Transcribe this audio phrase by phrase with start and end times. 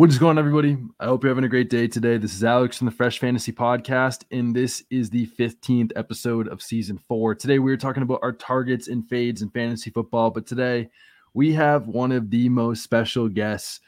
[0.00, 0.78] What is going on, everybody?
[0.98, 2.16] I hope you're having a great day today.
[2.16, 6.62] This is Alex from the Fresh Fantasy Podcast, and this is the 15th episode of
[6.62, 7.34] season four.
[7.34, 10.88] Today, we are talking about our targets and fades in fantasy football, but today
[11.34, 13.80] we have one of the most special guests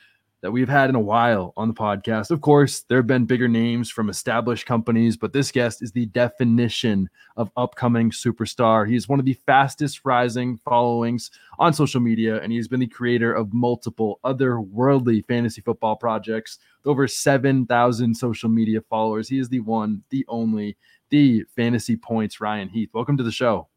[0.43, 2.31] that we've had in a while on the podcast.
[2.33, 6.07] Of course, there have been bigger names from established companies, but this guest is the
[6.07, 8.89] definition of upcoming superstar.
[8.89, 11.31] He's one of the fastest rising followings
[11.61, 16.91] on social media, and he's been the creator of multiple otherworldly fantasy football projects with
[16.91, 19.29] over 7,000 social media followers.
[19.29, 20.77] He is the one, the only,
[21.11, 22.91] the fantasy points Ryan Heath.
[22.93, 23.69] Welcome to the show.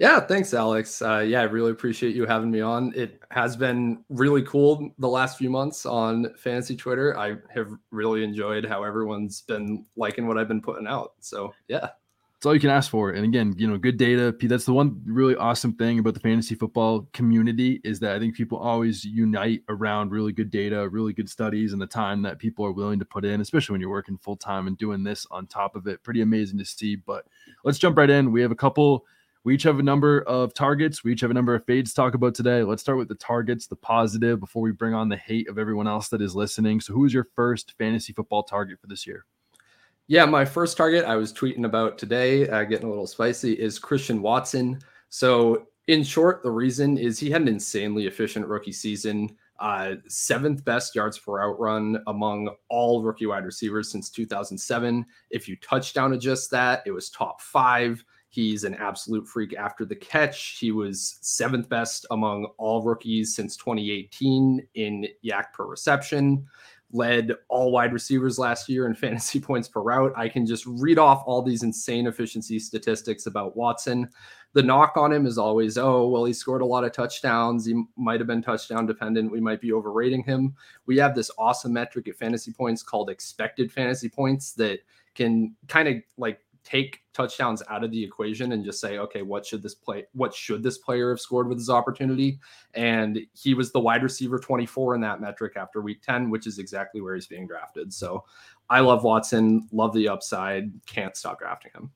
[0.00, 1.02] Yeah, thanks, Alex.
[1.02, 2.90] Uh, yeah, I really appreciate you having me on.
[2.96, 7.18] It has been really cool the last few months on fantasy Twitter.
[7.18, 11.12] I have really enjoyed how everyone's been liking what I've been putting out.
[11.20, 11.80] So, yeah.
[12.32, 13.10] That's all you can ask for.
[13.10, 14.34] And again, you know, good data.
[14.40, 18.34] That's the one really awesome thing about the fantasy football community is that I think
[18.34, 22.64] people always unite around really good data, really good studies, and the time that people
[22.64, 25.46] are willing to put in, especially when you're working full time and doing this on
[25.46, 26.02] top of it.
[26.02, 26.96] Pretty amazing to see.
[26.96, 27.26] But
[27.64, 28.32] let's jump right in.
[28.32, 29.04] We have a couple
[29.44, 31.02] we each have a number of targets.
[31.02, 32.62] We each have a number of fades to talk about today.
[32.62, 35.88] Let's start with the targets, the positive, before we bring on the hate of everyone
[35.88, 36.80] else that is listening.
[36.80, 39.24] So, who is your first fantasy football target for this year?
[40.08, 43.78] Yeah, my first target I was tweeting about today, uh, getting a little spicy, is
[43.78, 44.80] Christian Watson.
[45.08, 49.36] So, in short, the reason is he had an insanely efficient rookie season.
[49.58, 55.04] Uh, seventh best yards per route run among all rookie wide receivers since 2007.
[55.30, 58.04] If you touchdown adjust that, it was top five.
[58.32, 60.58] He's an absolute freak after the catch.
[60.60, 66.46] He was seventh best among all rookies since 2018 in YAC per reception,
[66.92, 70.12] led all wide receivers last year in fantasy points per route.
[70.16, 74.08] I can just read off all these insane efficiency statistics about Watson.
[74.52, 77.66] The knock on him is always, oh, well, he scored a lot of touchdowns.
[77.66, 79.32] He might have been touchdown dependent.
[79.32, 80.54] We might be overrating him.
[80.86, 84.80] We have this awesome metric at fantasy points called expected fantasy points that
[85.16, 89.44] can kind of like take touchdowns out of the equation and just say, okay, what
[89.44, 90.06] should this play?
[90.12, 92.38] What should this player have scored with his opportunity?
[92.74, 96.58] And he was the wide receiver 24 in that metric after week 10, which is
[96.58, 97.92] exactly where he's being drafted.
[97.92, 98.24] So
[98.68, 101.90] I love Watson, love the upside, can't stop drafting him.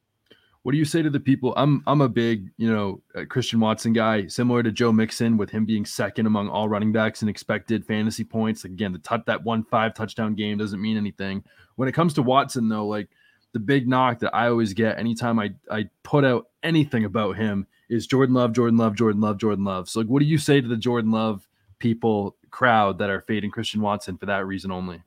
[0.64, 1.52] What do you say to the people?
[1.58, 5.50] I'm I'm a big you know uh, Christian Watson guy, similar to Joe Mixon, with
[5.50, 8.64] him being second among all running backs in expected fantasy points.
[8.64, 11.44] Again, the touch that one five touchdown game doesn't mean anything.
[11.76, 13.10] When it comes to Watson, though, like
[13.54, 17.66] the big knock that I always get anytime I, I put out anything about him
[17.88, 19.88] is Jordan Love, Jordan Love, Jordan Love, Jordan Love.
[19.88, 21.48] So, like, what do you say to the Jordan Love
[21.78, 25.00] people crowd that are fading Christian Watson for that reason only?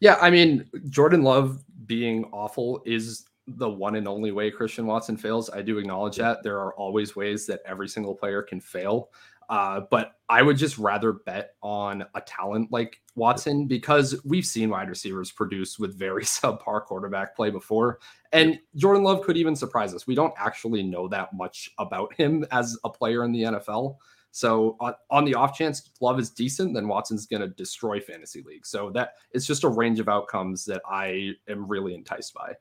[0.00, 5.16] Yeah, I mean, Jordan Love being awful is the one and only way Christian Watson
[5.16, 5.50] fails.
[5.50, 9.10] I do acknowledge that there are always ways that every single player can fail.
[9.48, 14.70] Uh, but I would just rather bet on a talent like Watson because we've seen
[14.70, 17.98] wide receivers produce with very subpar quarterback play before.
[18.32, 20.06] And Jordan Love could even surprise us.
[20.06, 23.96] We don't actually know that much about him as a player in the NFL.
[24.30, 28.42] So on, on the off chance Love is decent, then Watson's going to destroy fantasy
[28.42, 28.66] league.
[28.66, 32.54] So that it's just a range of outcomes that I am really enticed by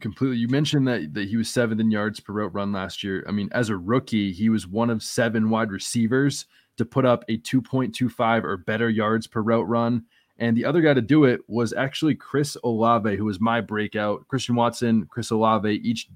[0.00, 0.36] completely.
[0.38, 3.24] You mentioned that that he was seventh in yards per route run last year.
[3.28, 7.24] I mean, as a rookie, he was one of seven wide receivers to put up
[7.28, 10.04] a 2.25 or better yards per route run.
[10.38, 14.26] And the other guy to do it was actually Chris Olave, who was my breakout.
[14.28, 16.08] Christian Watson, Chris Olave, each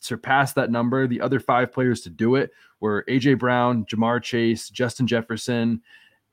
[0.00, 1.06] surpassed that number.
[1.06, 5.82] The other five players to do it were AJ Brown, Ja'Marr Chase, Justin Jefferson,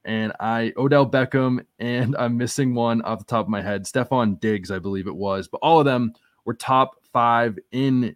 [0.04, 4.40] and I Odell Beckham, and I'm missing one off the top of my head, Stefon
[4.40, 5.48] Diggs, I believe it was.
[5.48, 6.14] But all of them
[6.46, 8.16] were top five in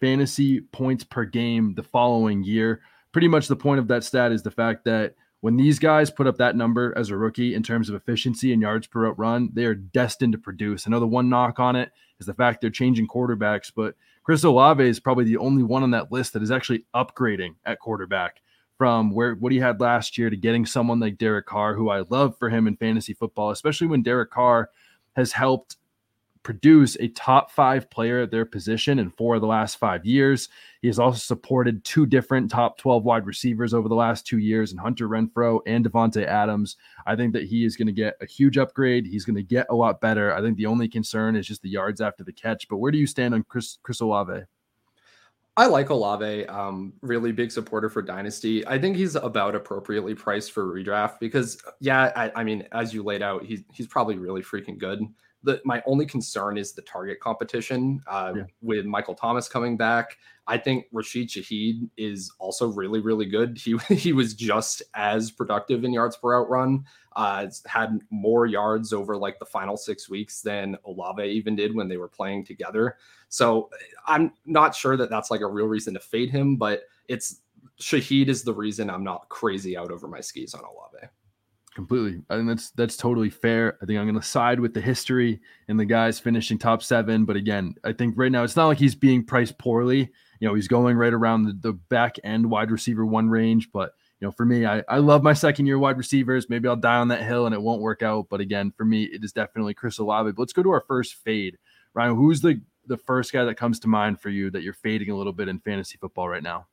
[0.00, 2.82] fantasy points per game the following year.
[3.12, 6.26] Pretty much the point of that stat is the fact that when these guys put
[6.26, 9.64] up that number as a rookie in terms of efficiency and yards per run, they
[9.64, 10.86] are destined to produce.
[10.86, 14.98] Another one knock on it is the fact they're changing quarterbacks, but Chris Olave is
[14.98, 18.40] probably the only one on that list that is actually upgrading at quarterback
[18.76, 22.02] from where what he had last year to getting someone like Derek Carr, who I
[22.10, 24.70] love for him in fantasy football, especially when Derek Carr
[25.14, 25.76] has helped
[26.46, 30.48] produce a top five player at their position in four of the last five years.
[30.80, 34.70] He has also supported two different top 12 wide receivers over the last two years
[34.70, 36.76] and Hunter Renfrow and Davante Adams.
[37.04, 39.06] I think that he is going to get a huge upgrade.
[39.06, 40.32] He's going to get a lot better.
[40.32, 42.68] I think the only concern is just the yards after the catch.
[42.68, 44.44] But where do you stand on Chris, Chris Olave?
[45.56, 46.46] I like Olave.
[46.46, 48.64] Um, really big supporter for Dynasty.
[48.68, 53.02] I think he's about appropriately priced for redraft because, yeah, I, I mean, as you
[53.02, 55.00] laid out, he's he's probably really freaking good
[55.46, 58.42] The, my only concern is the target competition uh, yeah.
[58.60, 60.18] with Michael Thomas coming back.
[60.48, 63.56] I think Rashid Shaheed is also really, really good.
[63.56, 66.84] He he was just as productive in yards per route run.
[67.14, 71.88] Uh, had more yards over like the final six weeks than Olave even did when
[71.88, 72.98] they were playing together.
[73.30, 73.70] So
[74.06, 77.40] I'm not sure that that's like a real reason to fade him, but it's
[77.80, 81.08] Shaheed is the reason I'm not crazy out over my skis on Olave.
[81.76, 82.22] Completely.
[82.30, 83.76] I think that's that's totally fair.
[83.82, 87.26] I think I'm going to side with the history and the guys finishing top seven.
[87.26, 90.10] But again, I think right now it's not like he's being priced poorly.
[90.40, 93.68] You know, he's going right around the, the back end wide receiver one range.
[93.72, 96.48] But you know, for me, I, I love my second year wide receivers.
[96.48, 98.28] Maybe I'll die on that hill and it won't work out.
[98.30, 100.32] But again, for me, it is definitely Chris Olave.
[100.32, 101.58] But let's go to our first fade.
[101.92, 105.10] Ryan, who's the the first guy that comes to mind for you that you're fading
[105.10, 106.68] a little bit in fantasy football right now?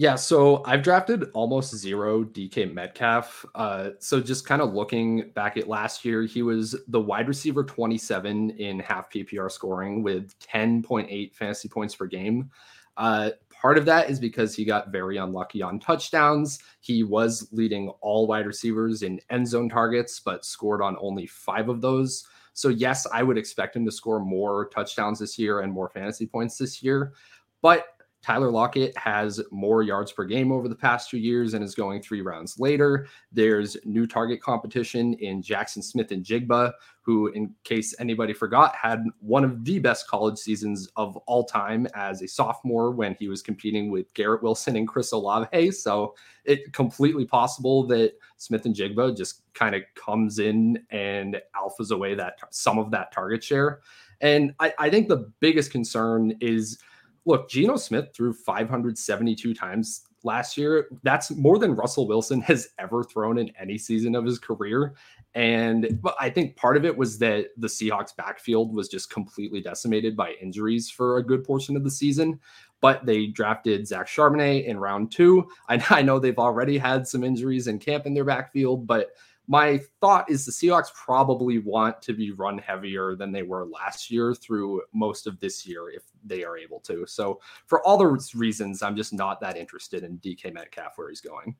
[0.00, 3.44] Yeah, so I've drafted almost zero DK Metcalf.
[3.56, 7.64] Uh, so just kind of looking back at last year, he was the wide receiver
[7.64, 12.48] 27 in half PPR scoring with 10.8 fantasy points per game.
[12.96, 16.60] Uh, part of that is because he got very unlucky on touchdowns.
[16.78, 21.68] He was leading all wide receivers in end zone targets, but scored on only five
[21.68, 22.24] of those.
[22.52, 26.26] So, yes, I would expect him to score more touchdowns this year and more fantasy
[26.28, 27.14] points this year.
[27.62, 27.97] But
[28.28, 32.02] Tyler Lockett has more yards per game over the past two years and is going
[32.02, 33.06] three rounds later.
[33.32, 39.64] There's new target competition in Jackson Smith-Njigba, who, in case anybody forgot, had one of
[39.64, 44.12] the best college seasons of all time as a sophomore when he was competing with
[44.12, 45.70] Garrett Wilson and Chris Olave.
[45.70, 46.14] So
[46.44, 52.78] it's completely possible that Smith-Njigba just kind of comes in and alphas away that some
[52.78, 53.80] of that target share.
[54.20, 56.78] And I, I think the biggest concern is
[57.24, 60.88] look, Geno Smith threw 572 times last year.
[61.02, 64.94] That's more than Russell Wilson has ever thrown in any season of his career.
[65.34, 69.60] And but I think part of it was that the Seahawks backfield was just completely
[69.60, 72.40] decimated by injuries for a good portion of the season.
[72.80, 75.48] But they drafted Zach Charbonnet in round two.
[75.68, 79.10] I, I know they've already had some injuries in camp in their backfield, but
[79.48, 84.10] my thought is the Seahawks probably want to be run heavier than they were last
[84.10, 87.06] year through most of this year if they are able to.
[87.06, 91.22] So for all those reasons, I'm just not that interested in DK Metcalf where he's
[91.22, 91.56] going.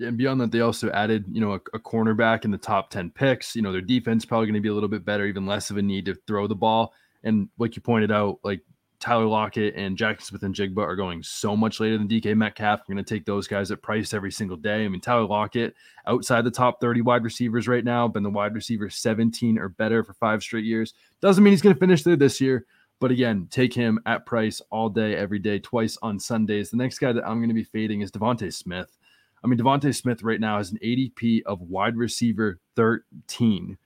[0.00, 3.10] And beyond that, they also added, you know, a, a cornerback in the top 10
[3.10, 3.56] picks.
[3.56, 5.76] You know, their defense probably going to be a little bit better, even less of
[5.76, 6.92] a need to throw the ball.
[7.24, 8.60] And like you pointed out, like
[9.00, 12.80] Tyler Lockett and Jackson Smith-Njigba are going so much later than DK Metcalf.
[12.80, 14.84] We're going to take those guys at price every single day.
[14.84, 15.74] I mean, Tyler Lockett
[16.06, 20.02] outside the top 30 wide receivers right now, been the wide receiver 17 or better
[20.02, 20.94] for five straight years.
[21.20, 22.66] Doesn't mean he's going to finish there this year.
[23.00, 26.70] But again, take him at price all day, every day, twice on Sundays.
[26.70, 28.96] The next guy that I'm going to be fading is DeVonta Smith.
[29.42, 33.76] I mean, DeVonta Smith right now has an ADP of wide receiver 13.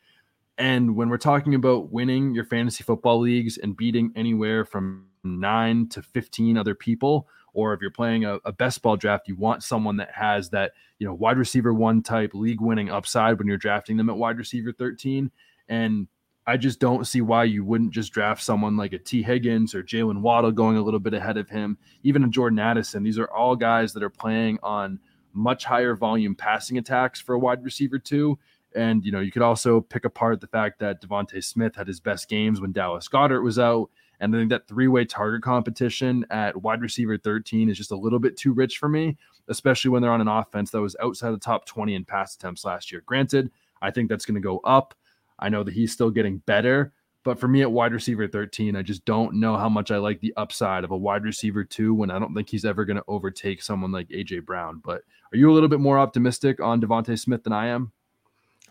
[0.58, 5.88] And when we're talking about winning your fantasy football leagues and beating anywhere from nine
[5.90, 9.62] to 15 other people, or if you're playing a, a, best ball draft, you want
[9.62, 13.56] someone that has that, you know, wide receiver one type league winning upside when you're
[13.56, 15.30] drafting them at wide receiver 13.
[15.68, 16.08] And
[16.46, 19.82] I just don't see why you wouldn't just draft someone like a Tee Higgins or
[19.82, 23.02] Jaylen Waddle going a little bit ahead of him, even a Jordan Addison.
[23.02, 24.98] These are all guys that are playing on
[25.34, 28.38] much higher volume passing attacks for a wide receiver two.
[28.78, 31.98] And you know, you could also pick apart the fact that DeVonta Smith had his
[31.98, 33.90] best games when Dallas Goedert was out.
[34.20, 38.20] And I think that three-way target competition at wide receiver 13 is just a little
[38.20, 39.16] bit too rich for me,
[39.48, 42.64] especially when they're on an offense that was outside the top 20 in pass attempts
[42.64, 43.02] last year.
[43.04, 43.50] Granted,
[43.82, 44.94] I think that's going to go up.
[45.40, 46.92] I know that he's still getting better,
[47.24, 50.20] but for me at wide receiver 13, I just don't know how much I like
[50.20, 53.04] the upside of a wide receiver two when I don't think he's ever going to
[53.08, 54.80] overtake someone like AJ Brown.
[54.84, 57.92] But are you a little bit more optimistic on DeVonta Smith than I am?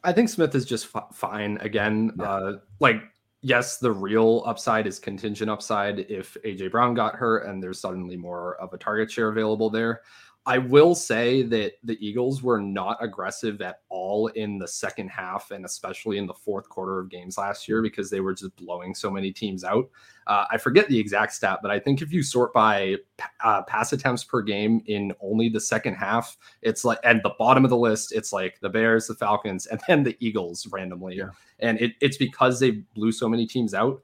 [0.03, 1.57] I think Smith is just f- fine.
[1.61, 2.25] Again, yeah.
[2.25, 3.01] uh, like
[3.41, 8.17] yes, the real upside is contingent upside if AJ Brown got hurt and there's suddenly
[8.17, 10.01] more of a target share available there.
[10.47, 15.51] I will say that the Eagles were not aggressive at all in the second half
[15.51, 18.95] and especially in the fourth quarter of games last year because they were just blowing
[18.95, 19.89] so many teams out.
[20.25, 22.95] Uh, I forget the exact stat, but I think if you sort by
[23.43, 27.65] uh, pass attempts per game in only the second half, it's like at the bottom
[27.65, 31.17] of the list, it's like the Bears, the Falcons, and then the Eagles randomly.
[31.17, 31.31] Yeah.
[31.59, 34.01] And it, it's because they blew so many teams out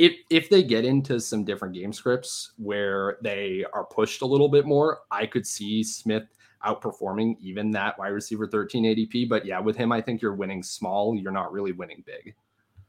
[0.00, 4.48] if if they get into some different game scripts where they are pushed a little
[4.48, 6.24] bit more, I could see Smith
[6.64, 9.28] outperforming even that wide receiver 13 ADP.
[9.28, 11.14] But yeah, with him, I think you're winning small.
[11.14, 12.34] You're not really winning big.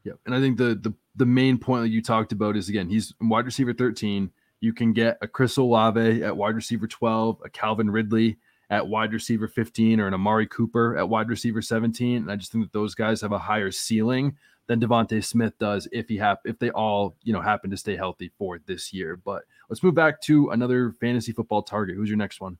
[0.05, 2.89] Yeah, and I think the the the main point that you talked about is again
[2.89, 4.31] he's wide receiver 13.
[4.61, 8.37] You can get a Chris Olave at wide receiver 12, a Calvin Ridley
[8.71, 12.23] at wide receiver 15 or an Amari Cooper at wide receiver 17.
[12.23, 14.37] And I just think that those guys have a higher ceiling
[14.67, 17.95] than DeVonta Smith does if he hap- if they all you know happen to stay
[17.97, 19.17] healthy for this year.
[19.17, 21.97] But let's move back to another fantasy football target.
[21.97, 22.57] Who's your next one?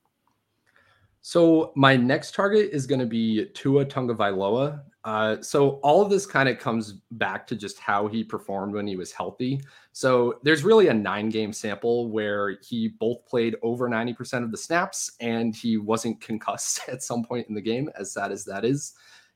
[1.21, 4.81] So my next target is going to be Tua Tagovailoa.
[5.03, 8.87] Uh, so all of this kind of comes back to just how he performed when
[8.87, 9.61] he was healthy.
[9.93, 14.57] So there's really a nine game sample where he both played over 90% of the
[14.57, 18.65] snaps and he wasn't concussed at some point in the game, as sad as that
[18.65, 18.93] is.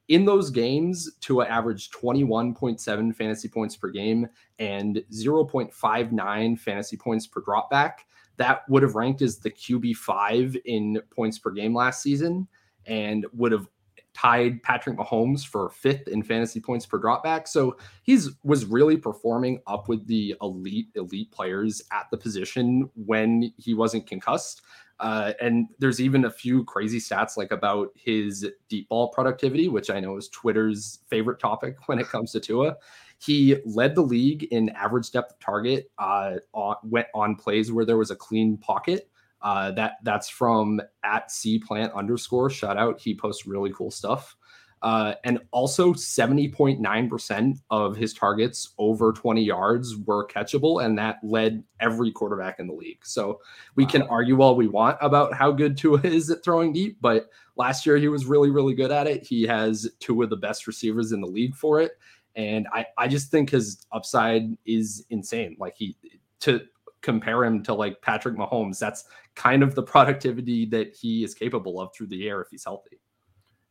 [0.08, 4.28] In those games, Tua averaged 21.7 fantasy points per game
[4.60, 7.94] and 0.59 fantasy points per dropback
[8.38, 12.48] that would have ranked as the QB5 in points per game last season
[12.86, 13.68] and would have
[14.16, 17.48] tied Patrick Mahomes for fifth in fantasy points per dropback.
[17.48, 23.54] So he's was really performing up with the elite elite players at the position when
[23.58, 24.62] he wasn't concussed.
[25.02, 29.90] Uh, and there's even a few crazy stats like about his deep ball productivity, which
[29.90, 32.78] I know is Twitter's favorite topic when it comes to Tua.
[33.26, 37.86] He led the league in average depth of target uh, on, went on plays where
[37.86, 39.10] there was a clean pocket.
[39.42, 43.00] Uh, that that's from at C plant underscore shout out.
[43.00, 44.36] He posts really cool stuff.
[44.82, 51.64] Uh, and also 70.9% of his targets over 20 yards were catchable, and that led
[51.80, 53.04] every quarterback in the league.
[53.04, 53.40] So
[53.76, 53.90] we wow.
[53.90, 57.86] can argue all we want about how good Tua is at throwing deep, but last
[57.86, 59.26] year he was really, really good at it.
[59.26, 61.94] He has two of the best receivers in the league for it.
[62.36, 65.56] And I, I just think his upside is insane.
[65.60, 65.96] Like he
[66.42, 66.62] to
[67.02, 71.80] compare him Tua like Patrick Mahomes, that's kind of the productivity that he is capable
[71.80, 73.00] of through the air if he's healthy.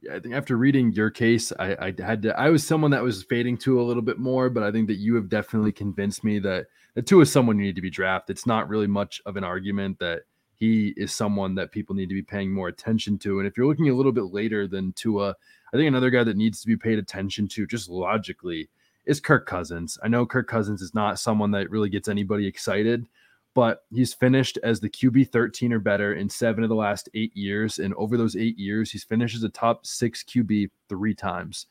[0.01, 2.39] Yeah, I think after reading your case, I, I had to.
[2.39, 4.97] I was someone that was fading to a little bit more, but I think that
[4.97, 8.37] you have definitely convinced me that that Tua is someone you need to be drafted.
[8.37, 10.23] It's not really much of an argument that
[10.55, 13.39] he is someone that people need to be paying more attention to.
[13.39, 15.35] And if you're looking a little bit later than Tua,
[15.73, 18.69] I think another guy that needs to be paid attention to just logically
[19.07, 19.99] is Kirk Cousins.
[20.03, 23.07] I know Kirk Cousins is not someone that really gets anybody excited,
[23.55, 27.37] but he's finished as the QB 13 or better in seven of the last eight
[27.37, 27.79] years.
[27.79, 31.67] And over those eight years, he's finished as a top six QB three times.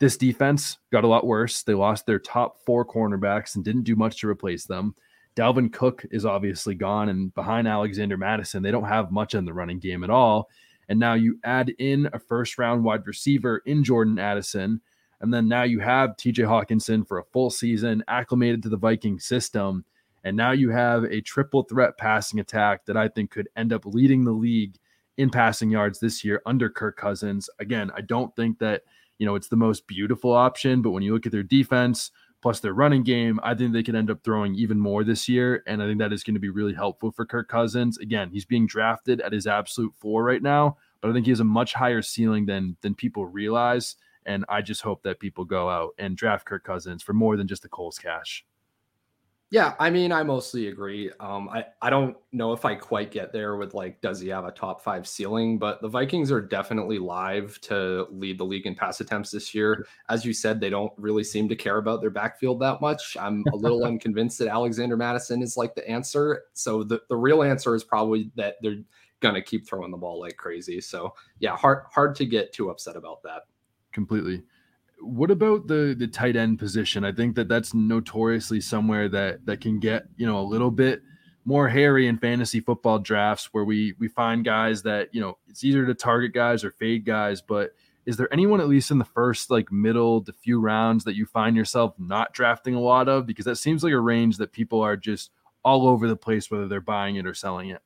[0.00, 1.62] This defense got a lot worse.
[1.62, 4.94] They lost their top four cornerbacks and didn't do much to replace them.
[5.36, 9.52] Dalvin Cook is obviously gone, and behind Alexander Mattison, they don't have much in the
[9.52, 10.48] running game at all.
[10.90, 14.80] And now you add in a first round wide receiver in Jordan Addison.
[15.20, 19.20] And then now you have TJ Hockenson for a full season, acclimated to the Viking
[19.20, 19.84] system.
[20.24, 23.86] And now you have a triple threat passing attack that I think could end up
[23.86, 24.78] leading the league
[25.16, 27.48] in passing yards this year under Kirk Cousins.
[27.60, 28.82] Again, I don't think that,
[29.18, 32.10] you know, it's the most beautiful option, but when you look at their defense
[32.42, 35.62] plus their running game, I think they could end up throwing even more this year.
[35.66, 37.98] And I think that is going to be really helpful for Kirk Cousins.
[37.98, 41.40] Again, he's being drafted at his absolute floor right now but I think he has
[41.40, 43.96] a much higher ceiling than than people realize.
[44.26, 47.48] And I just hope that people go out and draft Kirk Cousins for more than
[47.48, 48.44] just the Coles cash.
[49.52, 51.10] Yeah, I mean, I mostly agree.
[51.18, 54.44] Um, I, I don't know if I quite get there with like, does he have
[54.44, 55.58] a top five ceiling?
[55.58, 59.84] But the Vikings are definitely live to lead the league in pass attempts this year.
[60.08, 63.16] As you said, they don't really seem to care about their backfield that much.
[63.18, 66.44] I'm a little unconvinced that Alexander Mattison is like the answer.
[66.52, 68.84] So the, the real answer is probably that they're
[69.18, 70.80] gonna keep throwing the ball like crazy.
[70.80, 73.42] So yeah, hard hard to get too upset about that.
[73.90, 74.44] Completely.
[75.00, 77.04] What about the the tight end position?
[77.04, 81.02] I think that that's notoriously somewhere that that can get you know a little bit
[81.44, 85.64] more hairy in fantasy football drafts where we we find guys that you know it's
[85.64, 87.72] easier to target guys or fade guys, but
[88.06, 91.26] is there anyone at least in the first like middle to few rounds that you
[91.26, 94.80] find yourself not drafting a lot of because that seems like a range that people
[94.80, 95.30] are just
[95.64, 97.82] all over the place whether they're buying it or selling it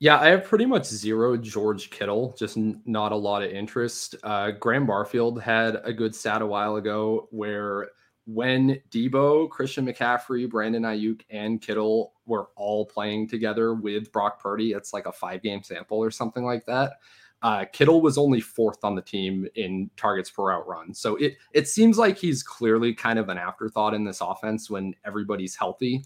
[0.00, 4.14] yeah, I have pretty much zero George Kittle, just n- not a lot of interest.
[4.22, 7.88] Uh, Graham Barfield had a good stat a while ago where
[8.24, 14.72] when Deebo, Christian McCaffrey, Brandon Aiyuk, and Kittle were all playing together with Brock Purdy,
[14.72, 16.94] it's like a five game sample or something like that.
[17.42, 20.94] Uh, Kittle was only fourth on the team in targets per route run.
[20.94, 24.94] So it it seems like he's clearly kind of an afterthought in this offense when
[25.04, 26.04] everybody's healthy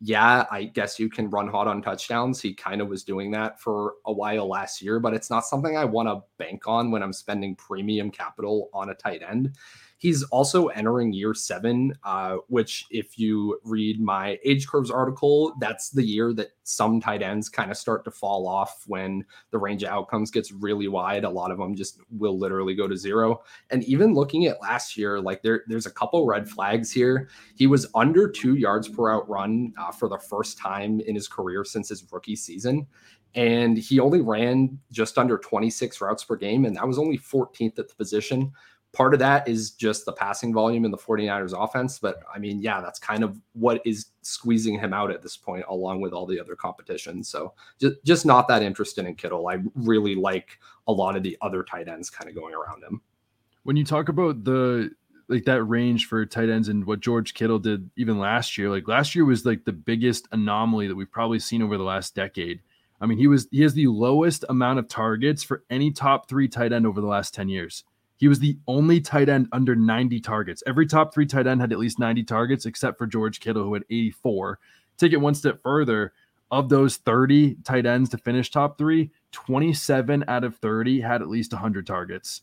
[0.00, 2.40] yeah, I guess you can run hot on touchdowns.
[2.40, 5.76] He kind of was doing that for a while last year, but it's not something
[5.76, 9.56] I want to bank on when I'm spending premium capital on a tight end.
[9.98, 15.88] He's also entering year seven, uh, which, if you read my age curves article, that's
[15.88, 19.82] the year that some tight ends kind of start to fall off when the range
[19.82, 21.24] of outcomes gets really wide.
[21.24, 23.42] A lot of them just will literally go to zero.
[23.70, 27.28] And even looking at last year, like there, there's a couple red flags here.
[27.54, 31.26] He was under two yards per route run uh, for the first time in his
[31.26, 32.86] career since his rookie season.
[33.34, 37.78] and he only ran just under 26 routes per game, and that was only 14th
[37.78, 38.50] at the position.
[38.96, 41.98] Part of that is just the passing volume in the 49ers offense.
[41.98, 45.66] But I mean, yeah, that's kind of what is squeezing him out at this point,
[45.68, 47.22] along with all the other competition.
[47.22, 49.48] So just, just not that interested in Kittle.
[49.48, 53.02] I really like a lot of the other tight ends kind of going around him.
[53.64, 54.90] When you talk about the
[55.28, 58.88] like that range for tight ends and what George Kittle did even last year, like
[58.88, 62.62] last year was like the biggest anomaly that we've probably seen over the last decade.
[62.98, 66.48] I mean, he was he has the lowest amount of targets for any top three
[66.48, 67.84] tight end over the last 10 years.
[68.16, 70.62] He was the only tight end under 90 targets.
[70.66, 73.74] Every top three tight end had at least 90 targets, except for George Kittle, who
[73.74, 74.58] had 84.
[74.96, 76.12] Take it one step further.
[76.50, 81.28] Of those 30 tight ends to finish top three, 27 out of 30 had at
[81.28, 82.42] least 100 targets.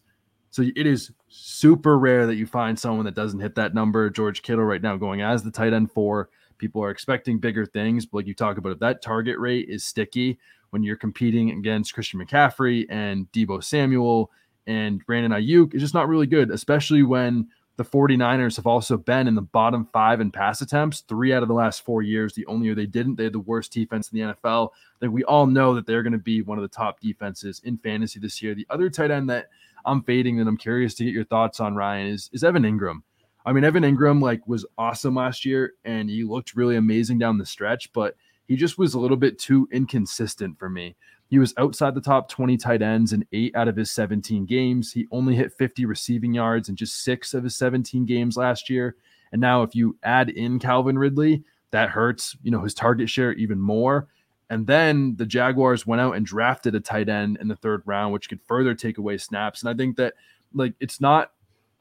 [0.49, 4.09] So it is super rare that you find someone that doesn't hit that number.
[4.09, 6.29] George Kittle right now going as the tight end four.
[6.59, 9.83] People are expecting bigger things, but like you talk about, if that target rate is
[9.83, 10.37] sticky
[10.69, 14.29] when you're competing against Christian McCaffrey and Deebo Samuel
[14.67, 19.27] and Brandon Aiyuk is just not really good, especially when the 49ers have also been
[19.27, 22.33] in the bottom five in pass attempts three out of the last four years.
[22.33, 24.69] The only year they didn't, they had the worst defense in the NFL.
[24.99, 27.77] Think we all know that they're going to be one of the top defenses in
[27.79, 28.53] fantasy this year.
[28.53, 29.47] The other tight end that
[29.85, 33.01] I'm fading that I'm curious to get your thoughts on, Ryan, is, is Evan Engram.
[33.45, 37.37] I mean, Evan Engram like was awesome last year and he looked really amazing down
[37.37, 38.15] the stretch, but
[38.47, 40.95] he just was a little bit too inconsistent for me.
[41.29, 44.91] He was outside the top 20 tight ends in eight out of his 17 games.
[44.91, 48.95] He only hit 50 receiving yards in just six of his 17 games last year.
[49.31, 53.33] And now, if you add in Calvin Ridley, that hurts, you know, his target share
[53.33, 54.07] even more.
[54.51, 58.13] And then the Jaguars went out and drafted a tight end in the third round,
[58.13, 59.63] which could further take away snaps.
[59.63, 60.13] And I think that,
[60.53, 61.31] like, it's not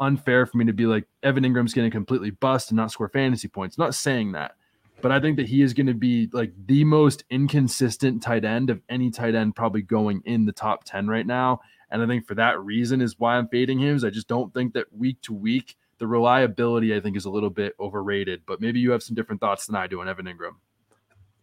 [0.01, 3.11] unfair for me to be like, Evan Engram's going to completely bust and not score
[3.11, 3.77] fantasy points.
[3.77, 4.57] I'm not saying that
[5.03, 8.71] but I think that he is going to be like the most inconsistent tight end
[8.71, 11.61] of any tight end probably going in the top 10 right now.
[11.91, 13.97] And I think for that reason is why I'm fading him.
[13.97, 17.31] Is I just don't think that week to week, the reliability I think is a
[17.31, 18.43] little bit overrated.
[18.47, 20.55] But maybe you have some different thoughts than I do on Evan Engram.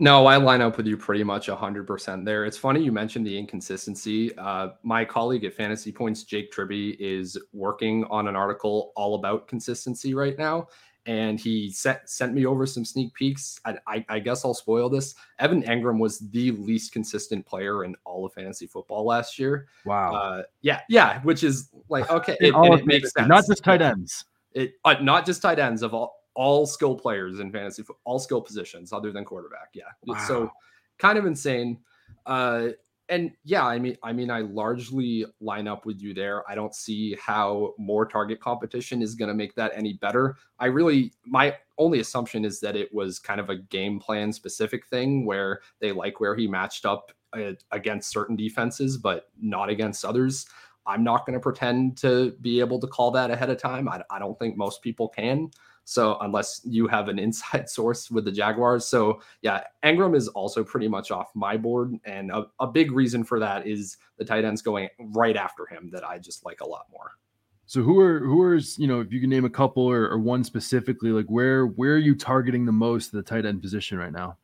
[0.02, 2.46] No, I line up with you pretty much 100% there.
[2.46, 4.36] It's funny you mentioned the inconsistency.
[4.38, 9.50] Uh, my colleague at Fantasy Points, Jake Tribbey, is working on an article all about
[9.50, 10.70] consistency right now
[11.06, 13.60] and he sent sent me over some sneak peeks.
[13.66, 15.16] I, I, I, guess I'll spoil this.
[15.40, 19.68] Evan Engram was the least consistent player in all of fantasy football last year.
[19.86, 20.14] Wow.
[20.14, 23.28] Uh, yeah, yeah, which is like okay, it, it makes sense.
[23.28, 24.26] Not just tight ends.
[24.54, 28.42] It uh, not just tight ends of all all skill players in fantasy, all skill
[28.42, 29.70] positions other than quarterback.
[29.74, 30.24] Yeah, wow.
[30.28, 30.52] so
[30.98, 31.80] kind of insane.
[32.26, 32.70] Uh,
[33.10, 36.50] and yeah, I mean, I mean, I largely line up with you there.
[36.50, 40.38] I don't see how more target competition is going to make that any better.
[40.60, 44.86] I really, my only assumption is that it was kind of a game plan specific
[44.88, 50.06] thing where they like where he matched up uh, against certain defenses, but not against
[50.06, 50.46] others.
[50.86, 53.90] I'm not going to pretend to be able to call that ahead of time.
[53.90, 55.50] I, I don't think most people can.
[55.90, 58.86] So unless you have an inside source with the Jaguars.
[58.86, 61.96] So yeah, Engram is also pretty much off my board.
[62.06, 65.90] And a, a big reason for that is the tight ends going right after him
[65.92, 67.14] that I just like a lot more.
[67.66, 70.20] So who are who are you know if you can name a couple or, or
[70.20, 74.12] one specifically like where where are you targeting the most the tight end position right
[74.12, 74.38] now?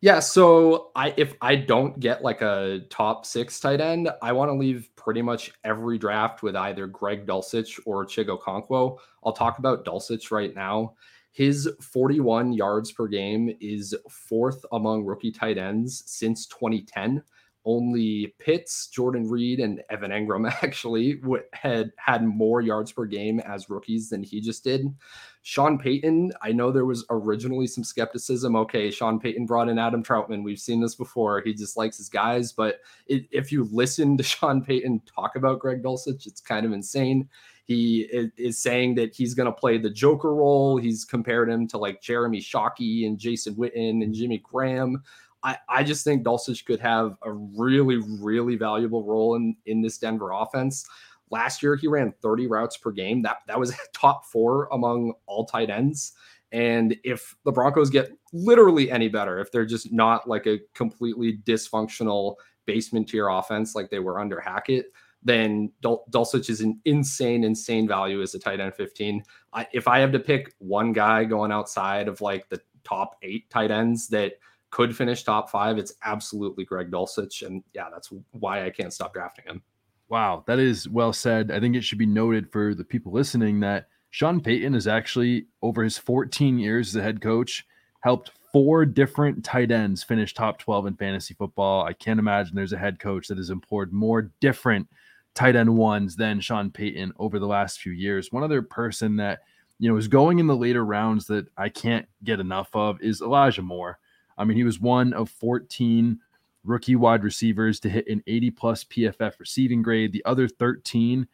[0.00, 4.48] Yeah, so I if I don't get like a top six tight end, I want
[4.48, 8.98] to leave pretty much every draft with either Greg Dulcich or Chig Okonkwo.
[9.24, 10.94] I'll talk about Dulcich right now.
[11.32, 17.22] His 41 yards per game is fourth among rookie tight ends since 2010
[17.64, 21.20] only Pitts, Jordan Reed, and Evan Engram actually
[21.52, 24.94] had had more yards per game as rookies than he just did.
[25.42, 28.54] Sean Payton, I know there was originally some skepticism.
[28.56, 30.44] Okay, Sean Payton brought in Adam Trautman.
[30.44, 31.40] We've seen this before.
[31.40, 32.52] He just likes his guys.
[32.52, 36.72] But it, if you listen to Sean Payton talk about Greg Dulcich, it's kind of
[36.72, 37.28] insane.
[37.64, 40.76] He is, is saying that he's going to play the Joker role.
[40.76, 44.12] He's compared him to like Jeremy Shockey and Jason Witten and mm-hmm.
[44.12, 45.02] Jimmy Graham.
[45.42, 49.98] I, I just think Dulcich could have a really, really valuable role in, in this
[49.98, 50.86] Denver offense.
[51.30, 53.22] Last year, he ran 30 routes per game.
[53.22, 56.12] That, that was top four among all tight ends.
[56.52, 61.38] And if the Broncos get literally any better, if they're just not like a completely
[61.44, 62.34] dysfunctional
[62.66, 64.86] basement tier offense like they were under Hackett,
[65.22, 69.22] then Dul- Dulcich is an insane, insane value as a tight end 15.
[69.52, 73.48] I, if I have to pick one guy going outside of like the top eight
[73.48, 74.34] tight ends that–
[74.70, 77.46] could finish top five, it's absolutely Greg Dulcich.
[77.46, 79.62] And yeah, that's why I can't stop drafting him.
[80.08, 81.50] Wow, that is well said.
[81.50, 85.46] I think it should be noted for the people listening that Sean Payton is actually
[85.62, 87.64] over his 14 years as a head coach
[88.00, 91.84] helped four different tight ends finish top 12 in fantasy football.
[91.84, 94.88] I can't imagine there's a head coach that has employed more different
[95.34, 98.32] tight end ones than Sean Payton over the last few years.
[98.32, 99.40] One other person that
[99.78, 103.20] you know is going in the later rounds that I can't get enough of is
[103.20, 103.98] Elijah Moore.
[104.40, 106.18] I mean, he was one of 14
[106.64, 110.12] rookie wide receivers to hit an 80 plus PFF receiving grade.
[110.12, 111.28] The other 13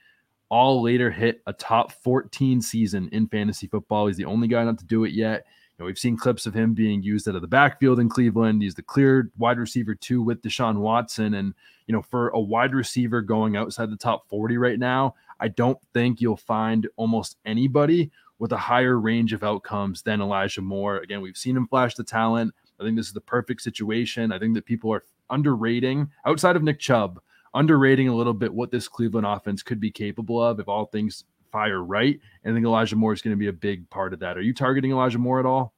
[0.48, 4.06] all later hit a top 14 season in fantasy football.
[4.08, 5.44] He's the only guy not to do it yet.
[5.46, 8.62] You know, we've seen clips of him being used out of the backfield in Cleveland.
[8.62, 11.34] He's the clear wide receiver two with Deshaun Watson.
[11.34, 11.54] And,
[11.86, 15.78] you know, for a wide receiver going outside the top 40 right now, I don't
[15.92, 20.98] think you'll find almost anybody with a higher range of outcomes than Elijah Moore.
[20.98, 22.54] Again, we've seen him flash the talent.
[22.80, 24.32] I think this is the perfect situation.
[24.32, 27.20] I think that people are underrating outside of Nick Chubb,
[27.54, 31.24] underrating a little bit what this Cleveland offense could be capable of if all things
[31.50, 32.20] fire right.
[32.44, 34.36] And I think Elijah Moore is going to be a big part of that.
[34.36, 35.72] Are you targeting Elijah Moore at all?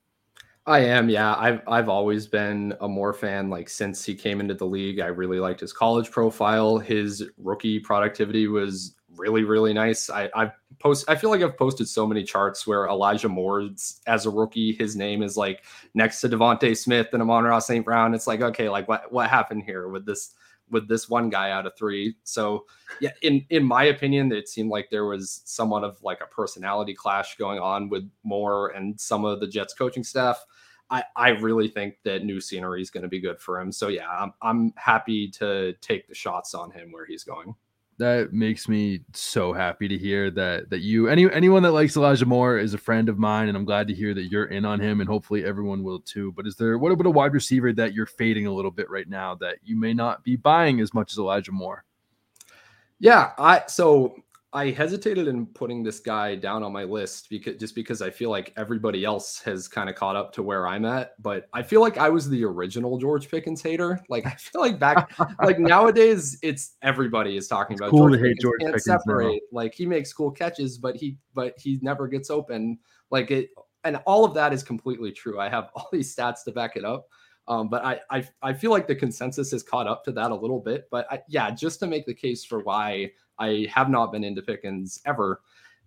[0.67, 1.35] I am, yeah.
[1.37, 3.49] I've I've always been a Moore fan.
[3.49, 6.79] Like since he came into the league, I really liked his college profile.
[6.79, 10.09] His rookie productivity was really really nice.
[10.11, 14.27] I I post I feel like I've posted so many charts where Elijah Moore's as
[14.27, 17.85] a rookie, his name is like next to DeVonta Smith and Amon-Ra St.
[17.85, 18.15] Brown.
[18.15, 20.35] It's like okay, like what what happened here with this
[20.71, 22.17] with this one guy out of three.
[22.25, 22.67] So
[23.01, 26.95] yeah, in in my opinion, it seemed like there was somewhat of like a personality
[26.95, 30.45] clash going on with Moore and some of the Jets coaching staff.
[30.91, 33.73] I, I really think that new scenery is going to be good for him.
[33.73, 37.55] So yeah, I'm I'm happy to take the shots on him where he's going
[37.99, 42.27] that makes me so happy to hear that that you any anyone that likes Elijah
[42.27, 44.81] Moore is a friend of mine, and I'm glad to hear that you're in on
[44.81, 46.33] him, and hopefully everyone will too.
[46.33, 49.09] But is there what about a wide receiver that you're fading a little bit right
[49.09, 51.85] now that you may not be buying as much as Elijah Moore?
[53.01, 54.17] Yeah, I so
[54.53, 58.31] I hesitated in putting this guy down on my list because just because I feel
[58.31, 61.21] like everybody else has kind of caught up to where I'm at.
[61.23, 64.03] But I feel like I was the original George Pickens hater.
[64.09, 68.13] Like I feel like back like nowadays it's everybody is talking it's about cool George
[68.13, 68.43] to hate Pickens.
[68.43, 69.43] George can't Pickens separate.
[69.53, 69.59] Now.
[69.59, 72.79] Like he makes cool catches, but he but he never gets open.
[73.11, 73.51] Like it
[73.85, 75.39] and all of that is completely true.
[75.39, 77.07] I have all these stats to back it up.
[77.49, 80.35] Um, but I, I I feel like the consensus has caught up to that a
[80.35, 80.87] little bit.
[80.91, 84.43] But I, yeah, just to make the case for why I have not been into
[84.43, 85.41] Pickens ever.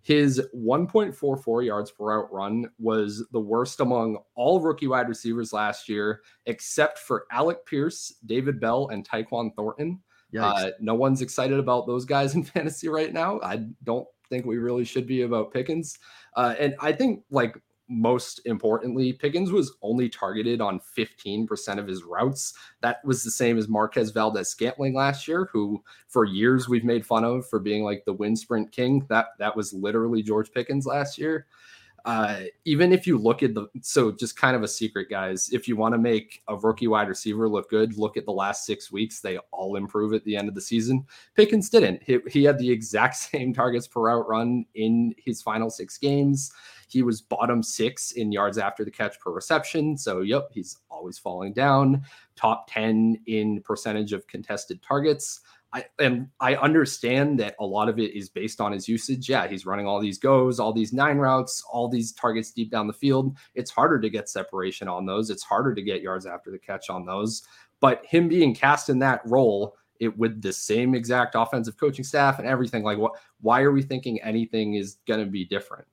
[0.04, 5.88] His 1.44 yards per route run was the worst among all rookie wide receivers last
[5.88, 10.00] year, except for Alec Pierce, David Bell, and Tyquan Thornton.
[10.46, 13.40] Uh, no one's excited about those guys in fantasy right now.
[13.42, 16.00] I don't think we really should be about Pickens.
[16.36, 17.56] Uh, and I think like
[17.92, 22.54] most importantly, Pickens was only targeted on 15% of his routes.
[22.80, 27.26] That was the same as Marquez Valdes-Scantling last year, who for years we've made fun
[27.26, 29.06] of for being like the wind sprint king.
[29.10, 31.48] That that was literally George Pickens last year.
[32.06, 35.50] Uh, even if you look at the so just kind of a secret, guys.
[35.52, 38.66] If you want to make a rookie wide receiver look good, look at the last
[38.66, 39.20] six weeks.
[39.20, 41.06] They all improve at the end of the season.
[41.36, 42.02] Pickens didn't.
[42.04, 46.52] He, he had the exact same targets per route run in his final six games.
[46.92, 49.98] He was bottom six in yards after the catch per reception.
[49.98, 52.04] So, yep, he's always falling down.
[52.36, 55.42] Top 10 in percentage of contested targets.
[55.74, 59.30] I and I understand that a lot of it is based on his usage.
[59.30, 62.88] Yeah, he's running all these goes, all these nine routes, all these targets deep down
[62.88, 63.38] the field.
[63.56, 65.30] It's harder to get separation on those.
[65.30, 67.44] It's harder to get yards after the catch on those.
[67.80, 72.40] But him being cast in that role, it with the same exact offensive coaching staff
[72.40, 75.88] and everything, like what why are we thinking anything is gonna be different?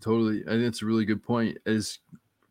[0.00, 0.42] Totally.
[0.46, 1.58] I think it's a really good point.
[1.66, 1.98] As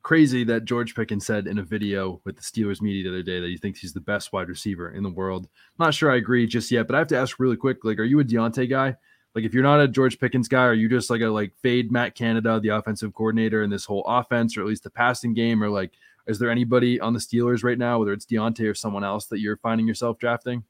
[0.04, 3.40] crazy that George Pickens said in a video with the Steelers media the other day
[3.40, 5.48] that he thinks he's the best wide receiver in the world.
[5.78, 8.00] I'm not sure I agree just yet, but I have to ask really quick: like,
[8.00, 8.96] are you a Diontae guy?
[9.36, 11.92] Like, if you're not a George Pickens guy, are you just like a like fade
[11.92, 15.62] Matt Canada, the offensive coordinator in this whole offense, or at least the passing game,
[15.62, 15.92] or like,
[16.26, 19.40] is there anybody on the Steelers right now, whether it's Diontae or someone else, that
[19.40, 20.64] you're finding yourself drafting?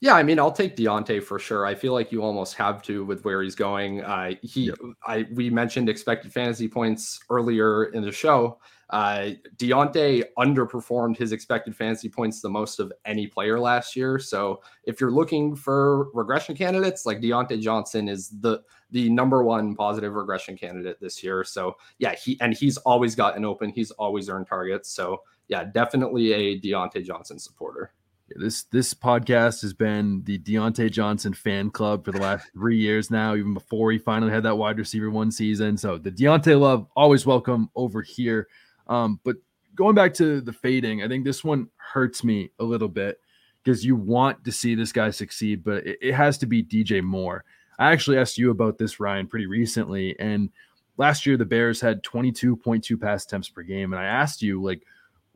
[0.00, 1.64] Yeah, I mean, I'll take Diontae for sure.
[1.64, 4.02] I feel like you almost have to with where he's going.
[4.02, 4.76] Uh, he, yep.
[5.06, 8.58] I, we mentioned expected fantasy points earlier in the show.
[8.90, 14.18] Uh, Diontae underperformed his expected fantasy points the most of any player last year.
[14.18, 19.74] So if you're looking for regression candidates, like Diontae Johnson is the the number one
[19.74, 21.42] positive regression candidate this year.
[21.42, 23.70] So yeah, he and he's always gotten open.
[23.70, 24.92] He's always earned targets.
[24.92, 27.92] So yeah, definitely a Diontae Johnson supporter.
[28.28, 33.10] This this podcast has been the Diontae Johnson fan club for the last three years
[33.10, 35.76] now, even before he finally had that wide receiver one season.
[35.76, 38.48] So the Diontae love always welcome over here.
[38.88, 39.36] Um, but
[39.76, 43.20] going back to the fading, I think this one hurts me a little bit
[43.62, 47.02] because you want to see this guy succeed, but it, it has to be DJ
[47.02, 47.44] Moore.
[47.78, 50.50] I actually asked you about this, Ryan, pretty recently, and
[50.96, 53.92] last year the Bears had 22.2 pass attempts per game.
[53.92, 54.82] And I asked you, like,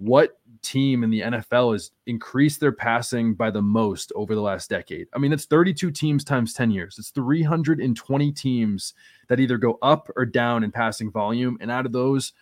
[0.00, 4.70] what team in the NFL has increased their passing by the most over the last
[4.70, 5.08] decade?
[5.14, 6.96] I mean, it's 32 teams times 10 years.
[6.98, 8.94] It's 320 teams
[9.28, 11.58] that either go up or down in passing volume.
[11.60, 12.32] And out of those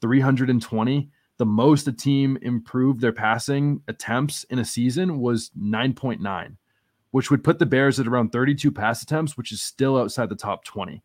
[0.00, 6.56] 320, the most a team improved their passing attempts in a season was 9.9,
[7.10, 10.36] which would put the Bears at around 32 pass attempts, which is still outside the
[10.36, 11.02] top 20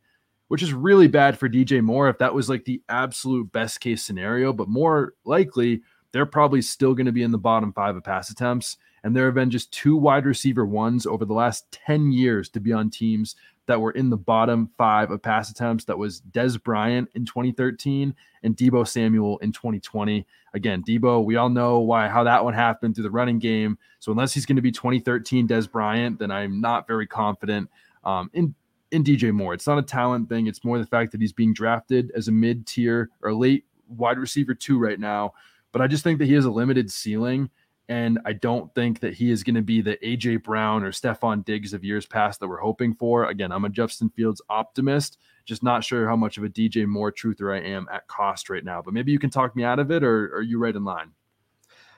[0.54, 4.04] which is really bad for DJ Moore if that was like the absolute best case
[4.04, 4.54] scenario.
[4.54, 8.30] But more likely, they're probably still going to be in the bottom five of pass
[8.30, 8.78] attempts.
[9.04, 12.60] And there have been just two wide receiver ones over the last 10 years to
[12.60, 13.36] be on teams
[13.66, 15.86] that were in the bottom five of pass attempts.
[15.86, 18.14] That was Dez Bryant in 2013
[18.44, 20.24] and Deebo Samuel in 2020.
[20.54, 23.80] Again, Deebo, we all know why how that one happened through the running game.
[23.98, 27.72] So unless he's going to be 2013 Dez Bryant, then I'm not very confident
[28.04, 28.54] um, in
[28.94, 29.54] in DJ Moore.
[29.54, 30.48] It's not a talent thing.
[30.48, 34.20] It's more the fact that he's being drafted as a mid tier or late wide
[34.20, 35.34] receiver two right now.
[35.72, 37.50] But I just think that he has a limited ceiling.
[37.90, 41.44] And I don't think that he is going to be the AJ Brown or Stefon
[41.44, 43.26] Diggs of years past that we're hoping for.
[43.26, 47.12] Again, I'm a Justin Fields optimist, just not sure how much of a DJ Moore
[47.12, 48.82] truther I am at cost right now.
[48.82, 51.12] But maybe you can talk me out of it, or are you right in line?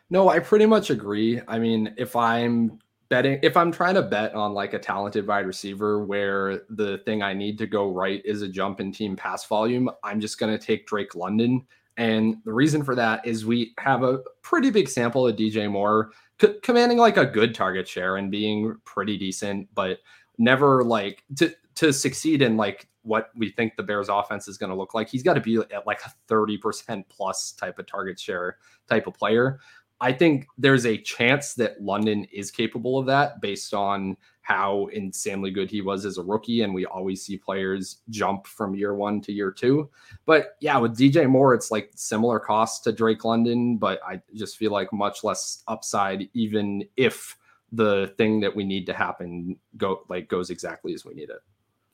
[0.10, 1.42] No, I pretty much agree.
[1.48, 2.80] I mean, if I'm
[3.10, 7.22] betting if I'm trying to bet on like a talented wide receiver where the thing
[7.22, 10.58] I need to go right is a jump in team pass volume, I'm just going
[10.58, 11.66] to take Drake London.
[11.98, 16.12] And the reason for that is we have a pretty big sample of DJ Moore
[16.42, 20.00] c- commanding like a good target share and being pretty decent, but
[20.38, 24.70] never like to to succeed in like what we think the Bears offense is going
[24.70, 25.10] to look like.
[25.10, 28.58] He's got to be at like a 30% plus type of target share
[28.90, 29.60] type of player.
[30.02, 35.50] I think there's a chance that London is capable of that based on how insanely
[35.50, 36.62] good he was as a rookie.
[36.62, 39.90] And we always see players jump from year one to year two.
[40.26, 44.58] But yeah, with DJ Moore, it's like similar cost to Drake London, but I just
[44.58, 47.38] feel like much less upside, even if
[47.72, 51.40] the thing that we need to happen go like goes exactly as we need it.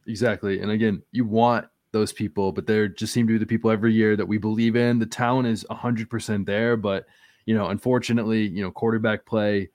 [0.07, 0.59] Exactly.
[0.59, 3.93] And again, you want those people, but there just seem to be the people every
[3.93, 4.99] year that we believe in.
[4.99, 7.05] The talent is 100% there, but
[7.45, 9.69] you know, unfortunately, you know, quarterback play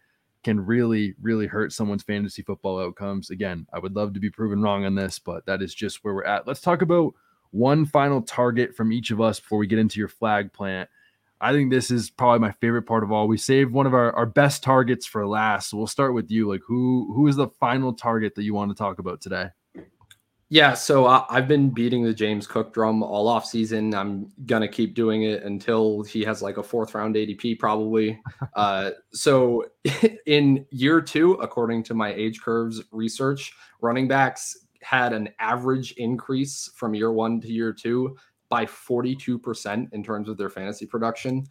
[0.45, 3.31] can really, really hurt someone's fantasy football outcomes.
[3.31, 6.15] Again, I would love to be proven wrong on this, but that is just where
[6.15, 6.47] we're at.
[6.47, 7.15] Let's talk about
[7.51, 10.89] one final target from each of us before we get into your flag plant.
[11.41, 13.29] I think this is probably my favorite part of all.
[13.29, 15.71] We saved one of our, our best targets for last.
[15.71, 16.49] So we'll start with you.
[16.49, 19.49] Like who who is the final target that you want to talk about today?
[20.49, 23.93] Yeah, so uh, I've been beating the James Cook drum all off season.
[23.95, 28.21] I'm gonna keep doing it until he has like a fourth round ADP, probably.
[28.55, 29.65] uh, so
[30.27, 36.71] in year two, according to my age curves research, running backs had an average increase
[36.77, 38.17] from year one to year two
[38.49, 41.45] by 42% in terms of their fantasy production.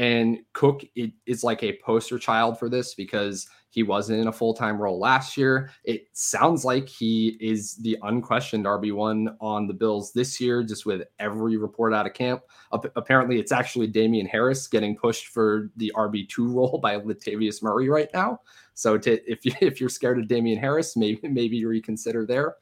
[0.00, 0.82] And Cook
[1.26, 4.98] is like a poster child for this because he wasn't in a full time role
[4.98, 5.70] last year.
[5.84, 11.02] It sounds like he is the unquestioned RB1 on the Bills this year, just with
[11.18, 12.40] every report out of camp.
[12.72, 18.08] apparently, it's actually Damien Harris getting pushed for the RB2 role by Latavius Murray right
[18.14, 18.40] now.
[18.72, 22.54] So to, if, you, if you're scared of Damien Harris, maybe, maybe reconsider there.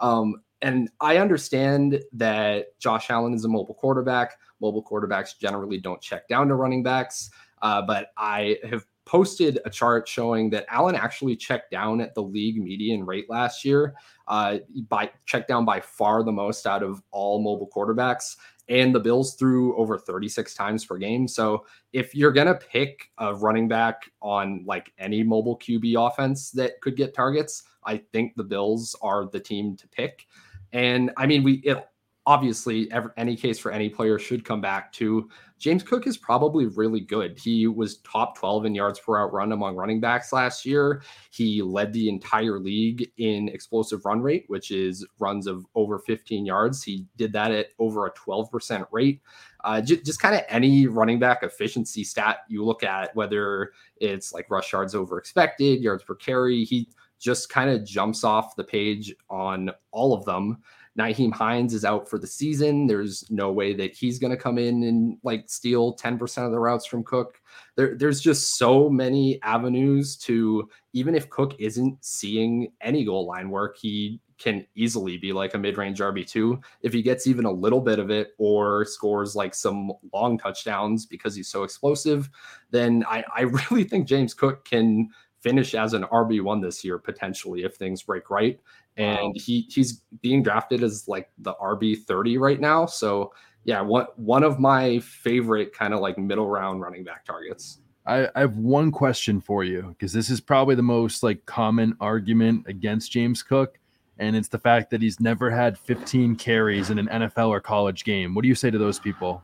[0.00, 4.38] Um, and I understand that Josh Allen is a mobile quarterback.
[4.60, 7.30] Mobile quarterbacks generally don't check down to running backs.
[7.62, 12.22] Uh, but I have posted a chart showing that Allen actually checked down at the
[12.22, 13.94] league median rate last year,
[14.28, 18.36] uh, by checked down by far the most out of all mobile quarterbacks.
[18.68, 21.28] And the Bills threw over 36 times per game.
[21.28, 26.80] So if you're gonna pick a running back on like any mobile QB offense that
[26.80, 30.26] could get targets, I think the Bills are the team to pick.
[30.72, 31.86] And I mean, we it
[32.26, 36.66] obviously every, any case for any player should come back to James Cook is probably
[36.66, 37.38] really good.
[37.38, 41.02] He was top 12 in yards per route run among running backs last year.
[41.30, 46.44] He led the entire league in explosive run rate, which is runs of over 15
[46.44, 46.82] yards.
[46.82, 49.22] He did that at over a 12% rate.
[49.64, 54.32] Uh, j- just kind of any running back efficiency stat you look at, whether it's
[54.32, 58.64] like rush yards over expected, yards per carry, he just kind of jumps off the
[58.64, 60.58] page on all of them.
[60.98, 62.86] Nyheim Hines is out for the season.
[62.86, 66.58] There's no way that he's going to come in and like steal 10% of the
[66.58, 67.40] routes from Cook.
[67.76, 73.50] There, there's just so many avenues to, even if Cook isn't seeing any goal line
[73.50, 76.62] work, he can easily be like a mid range RB2.
[76.82, 81.06] If he gets even a little bit of it or scores like some long touchdowns
[81.06, 82.28] because he's so explosive,
[82.70, 87.62] then I, I really think James Cook can finish as an RB1 this year, potentially,
[87.62, 88.58] if things break right.
[88.96, 89.32] And wow.
[89.34, 92.86] he he's being drafted as like the RB thirty right now.
[92.86, 93.32] So
[93.64, 97.78] yeah, one one of my favorite kind of like middle round running back targets.
[98.06, 101.96] I, I have one question for you because this is probably the most like common
[102.00, 103.78] argument against James Cook,
[104.18, 108.04] and it's the fact that he's never had 15 carries in an NFL or college
[108.04, 108.34] game.
[108.34, 109.42] What do you say to those people?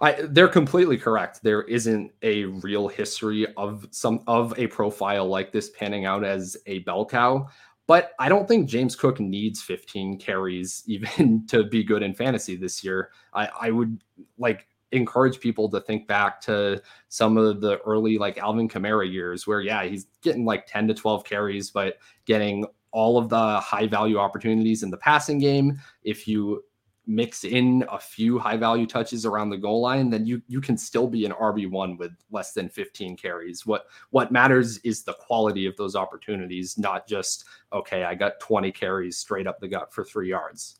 [0.00, 1.44] I, they're completely correct.
[1.44, 6.56] There isn't a real history of some of a profile like this panning out as
[6.66, 7.48] a bell cow.
[7.86, 12.56] But I don't think James Cook needs 15 carries even to be good in fantasy
[12.56, 13.10] this year.
[13.34, 14.02] I, I would
[14.38, 19.46] like encourage people to think back to some of the early like Alvin Kamara years
[19.46, 23.86] where yeah, he's getting like 10 to 12 carries, but getting all of the high
[23.86, 25.80] value opportunities in the passing game.
[26.04, 26.62] If you
[27.06, 30.76] mix in a few high value touches around the goal line, then you you can
[30.76, 33.66] still be an RB1 with less than 15 carries.
[33.66, 38.70] What what matters is the quality of those opportunities, not just okay, I got 20
[38.72, 40.78] carries straight up the gut for 3 yards.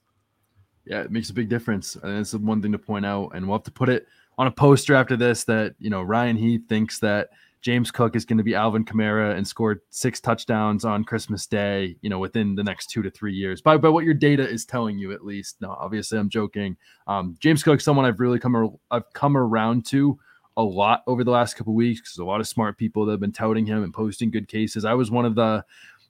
[0.85, 1.97] Yeah, it makes a big difference.
[1.97, 4.07] And it's one thing to point out and we'll have to put it
[4.39, 7.31] on a poster after this that, you know, Ryan Heath thinks that
[7.63, 11.97] James Cook is going to be Alvin Kamara and scored six touchdowns on Christmas Day,
[12.03, 13.63] you know, within the next two to three years.
[13.63, 15.61] By, by what your data is telling you, at least.
[15.61, 16.77] No, obviously, I'm joking.
[17.07, 20.19] Um, James Cook, someone I've really come I've come around to
[20.57, 23.21] a lot over the last couple weeks because a lot of smart people that have
[23.21, 24.85] been touting him and posting good cases.
[24.85, 25.65] I was one of the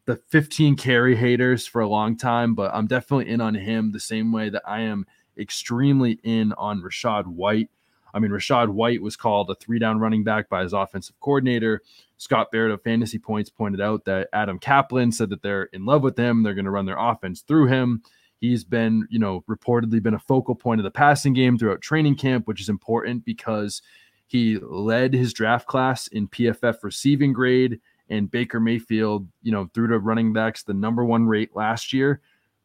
[0.06, 4.00] the 15 carry haters for a long time, but I'm definitely in on him the
[4.00, 5.06] same way that I am
[5.38, 7.70] extremely in on Rachaad White.
[8.14, 11.82] I mean, Rachaad White was called a three down running back by his offensive coordinator.
[12.18, 16.02] Scott Barrett of Fantasy Points pointed out that Adam Caplan said that they're in love
[16.02, 16.42] with him.
[16.42, 18.02] They're going to run their offense through him.
[18.40, 22.16] He's been, you know, reportedly been a focal point of the passing game throughout training
[22.16, 23.82] camp, which is important because
[24.26, 29.86] he led his draft class in PFF receiving grade and Baker Mayfield, you know, threw
[29.88, 32.20] to running backs the number one rate last year.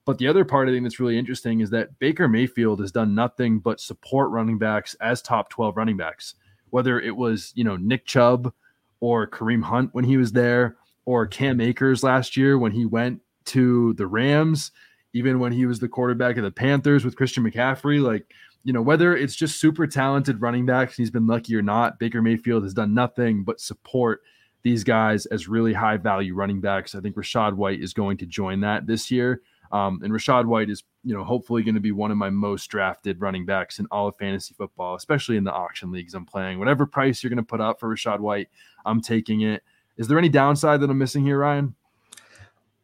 [0.08, 3.14] But the other part I think that's really interesting is that Baker Mayfield has done
[3.14, 6.36] nothing but support running backs as top 12 running backs,
[6.70, 8.54] whether it was, you know, Nick Chubb
[9.02, 13.20] or Kareem Hunt when he was there, or Cam Akers last year when he went
[13.48, 14.72] to the Rams,
[15.12, 18.02] even when he was the quarterback of the Panthers with Christian McCaffrey.
[18.02, 22.00] Like, you know, whether it's just super talented running backs, he's been lucky or not,
[22.00, 24.22] Baker Mayfield has done nothing but support
[24.64, 26.96] these guys as really high value running backs.
[26.96, 29.42] I think Rachaad White is going to join that this year.
[29.72, 32.68] Um, and Rachaad White is, you know, hopefully going to be one of my most
[32.68, 36.60] drafted running backs in all of fantasy football, especially in the auction leagues I'm playing.
[36.60, 38.50] Whatever price you're going to put up for Rachaad White,
[38.86, 39.64] I'm taking it.
[39.98, 41.76] Is there any downside that I'm missing here, Ryan?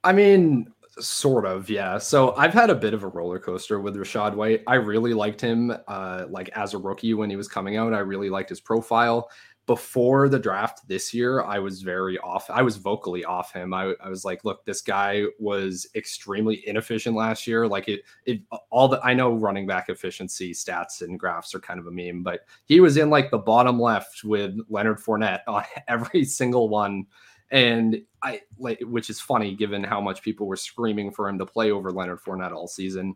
[0.04, 0.68] I mean,
[1.00, 1.98] sort of, yeah.
[1.98, 4.64] So I've had a bit of a roller coaster with Rachaad White.
[4.68, 7.94] I really liked him, uh, like as a rookie when he was coming out.
[7.94, 9.30] I really liked his profile
[9.66, 12.50] before the draft this year, I was very off.
[12.50, 13.74] I was vocally off him.
[13.74, 17.66] I, I was like, look, this guy was extremely inefficient last year.
[17.66, 21.80] Like it, it, all the, I know running back efficiency stats and graphs are kind
[21.80, 25.64] of a meme, but he was in like the bottom left with Leonard Fournette on
[25.88, 27.06] every single one.
[27.50, 31.46] And I like, which is funny given how much people were screaming for him to
[31.46, 33.14] play over Leonard Fournette all season.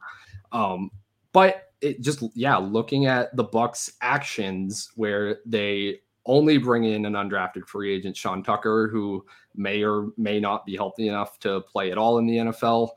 [0.54, 0.92] Um,
[1.34, 7.14] but it just, yeah, looking at the Bucs' actions where they only bring in an
[7.14, 11.92] undrafted free agent, Sean Tucker, who may or may not be healthy enough to play
[11.92, 12.90] at all in the NFL.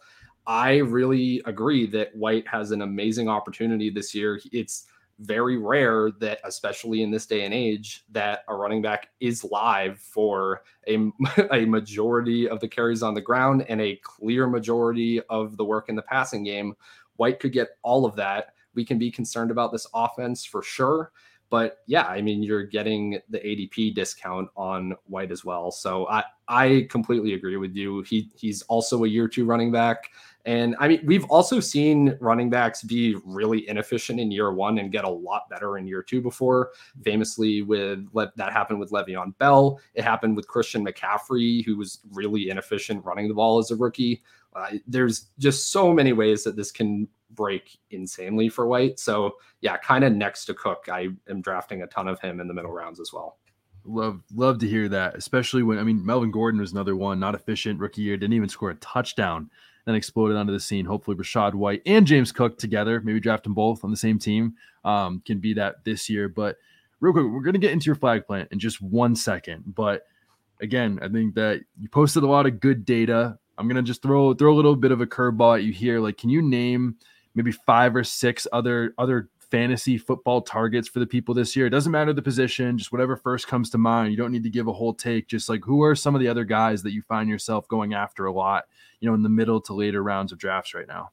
[0.47, 4.41] I really agree that White has an amazing opportunity this year.
[4.53, 4.87] It's
[5.21, 9.99] very rare that, especially in this day and age, that a running back is live
[9.99, 11.11] for a,
[11.53, 15.89] a majority of the carries on the ground and a clear majority of the work
[15.89, 16.75] in the passing game.
[17.17, 18.55] White could get all of that.
[18.75, 21.13] We can be concerned about this offense for sure.
[21.51, 25.73] But yeah, I mean, you're getting the ADP discount on White as well.
[25.73, 28.03] So I, I completely agree with you.
[28.03, 30.11] He he's also a year two running back.
[30.47, 34.91] And I mean, we've also seen running backs be really inefficient in year one and
[34.91, 36.71] get a lot better in year two before.
[37.05, 39.81] Famously, with that happened with Le'Veon Bell.
[39.95, 44.23] It happened with Christian McCaffrey, who was really inefficient running the ball as a rookie.
[44.55, 48.99] Uh, there's just so many ways that this can break insanely for White.
[48.99, 50.89] So yeah, kind of next to Cook.
[50.91, 53.39] I am drafting a ton of him in the middle rounds as well.
[53.85, 57.35] Love love to hear that, especially when I mean Melvin Gordon was another one, not
[57.35, 59.51] efficient rookie year, didn't even score a touchdown,
[59.87, 60.85] then exploded onto the scene.
[60.85, 64.55] Hopefully, Rachaad White and James Cook together, maybe draft them both on the same team,
[64.85, 66.29] um, can be that this year.
[66.29, 66.57] But
[67.01, 69.65] real quick, we're gonna get into your flag plant in just one second.
[69.67, 70.03] But
[70.61, 73.39] again, I think that you posted a lot of good data.
[73.57, 76.01] I'm gonna just throw throw a little bit of a curveball at you here.
[76.01, 76.97] Like, can you name
[77.35, 81.67] maybe five or six other other fantasy football targets for the people this year?
[81.67, 84.13] It doesn't matter the position, just whatever first comes to mind.
[84.13, 85.29] You don't need to give a whole take.
[85.29, 88.27] Just like who are some of the other guys that you find yourself going after
[88.27, 88.65] a lot,
[89.01, 91.11] you know, in the middle to later rounds of drafts right now?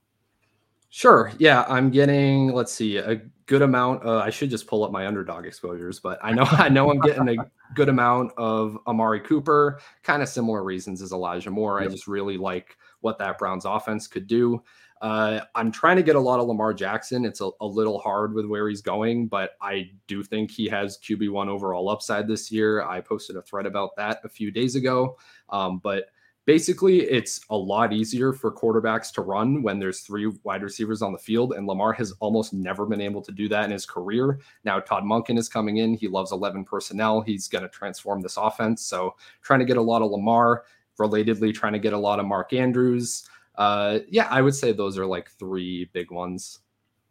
[0.90, 1.32] Sure.
[1.38, 2.54] Yeah, I'm getting.
[2.54, 4.06] Let's see, a good amount.
[4.06, 7.00] Uh, I should just pull up my underdog exposures, but I know I know I'm
[7.00, 9.80] getting a good amount of Amari Cooper.
[10.04, 11.82] Kind of similar reasons as Elijah Moore.
[11.82, 11.90] Yep.
[11.90, 14.64] I just really like what that Browns offense could do.
[15.02, 17.26] Uh, I'm trying to get a lot of Lamar Jackson.
[17.26, 20.98] It's a, a, little hard with where he's going, but I do think he has
[20.98, 22.82] QB1 overall upside this year.
[22.84, 25.18] I posted a thread about that a few days ago.
[25.50, 26.06] Um, but
[26.48, 31.12] basically it's a lot easier for quarterbacks to run when there's three wide receivers on
[31.12, 34.40] the field and lamar has almost never been able to do that in his career
[34.64, 38.38] now todd Monken is coming in he loves 11 personnel he's going to transform this
[38.38, 40.64] offense so trying to get a lot of lamar
[40.98, 43.28] relatedly trying to get a lot of mark andrews
[43.58, 46.60] uh, yeah i would say those are like three big ones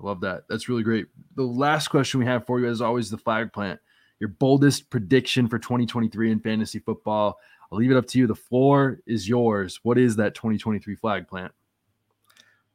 [0.00, 3.10] I love that that's really great the last question we have for you is always
[3.10, 3.80] the flag plant
[4.20, 7.38] your boldest prediction for 2023 in fantasy football
[7.70, 8.26] I'll leave it up to you.
[8.26, 9.80] The floor is yours.
[9.82, 11.52] What is that 2023 flag plant?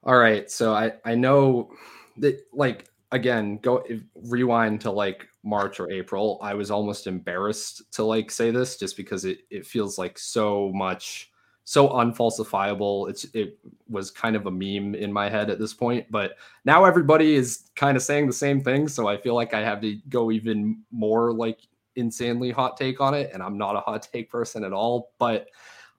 [0.03, 0.49] All right.
[0.49, 1.71] So I I know
[2.17, 6.39] that like again go rewind to like March or April.
[6.41, 10.71] I was almost embarrassed to like say this just because it it feels like so
[10.73, 11.31] much
[11.63, 13.09] so unfalsifiable.
[13.09, 13.57] It's it
[13.89, 16.35] was kind of a meme in my head at this point, but
[16.65, 19.81] now everybody is kind of saying the same thing, so I feel like I have
[19.81, 21.59] to go even more like
[21.95, 25.47] insanely hot take on it, and I'm not a hot take person at all, but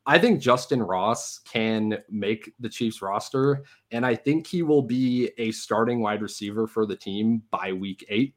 [0.05, 5.31] I think Justin Ross can make the Chiefs roster, and I think he will be
[5.39, 8.37] a starting wide receiver for the team by week eight.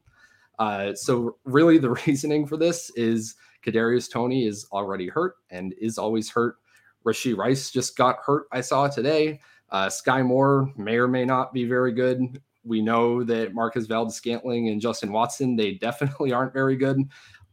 [0.60, 5.98] Uh, so really, the reasoning for this is Kadarius Toney is already hurt and is
[5.98, 6.58] always hurt.
[7.06, 8.48] Rashee Rice just got hurt.
[8.52, 9.40] I saw today.
[9.70, 12.42] Uh, Skyy Moore may or may not be very good.
[12.64, 17.00] We know that Marquez Valdes-Scantling and Justin Watson they definitely aren't very good.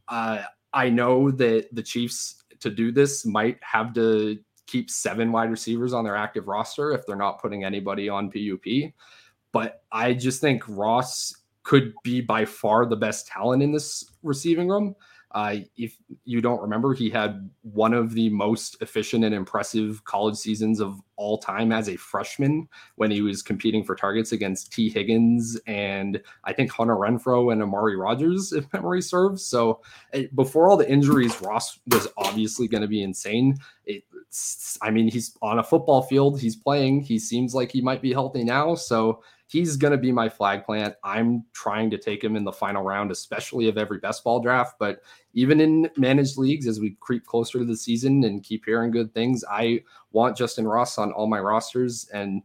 [0.07, 0.43] Uh,
[0.73, 5.93] I know that the Chiefs to do this might have to keep seven wide receivers
[5.93, 8.93] on their active roster if they're not putting anybody on PUP.
[9.51, 14.67] But I just think Ross could be by far the best talent in this receiving
[14.67, 14.95] room.
[15.33, 20.35] Uh, if you don't remember, he had one of the most efficient and impressive college
[20.35, 24.89] seasons of all time as a freshman when he was competing for targets against Tee
[24.89, 29.43] Higgins and I think Hunter Renfrow and Amari Rodgers, if memory serves.
[29.45, 29.81] So
[30.13, 33.57] eh, before all the injuries, Ross was obviously going to be insane.
[33.85, 38.01] It's, I mean, he's on a football field, he's playing, he seems like he might
[38.01, 38.75] be healthy now.
[38.75, 39.23] So
[39.53, 40.95] he's going to be my flag plant.
[41.03, 44.79] I'm trying to take him in the final round, especially of every best ball draft.
[44.79, 45.03] But
[45.35, 49.13] even in managed leagues, as we creep closer to the season and keep hearing good
[49.13, 52.09] things, I want Justin Ross on all my rosters.
[52.11, 52.41] And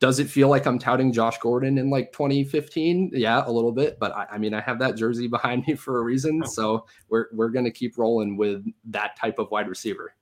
[0.00, 3.10] does it feel like I'm touting Josh Gordon in like 2015?
[3.12, 3.98] Yeah, a little bit.
[3.98, 6.40] But I, I mean, I have that jersey behind me for a reason.
[6.42, 6.48] Oh.
[6.48, 10.14] So we're, we're going to keep rolling with that type of wide receiver